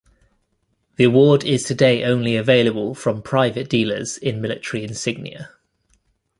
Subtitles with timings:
[0.95, 5.51] The award is today only available from private dealers in military insignia.